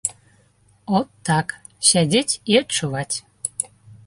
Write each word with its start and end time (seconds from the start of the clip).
От 0.99 1.11
так, 1.29 1.53
сядзець 1.91 2.39
і 2.55 2.59
адчуваць. 2.63 3.15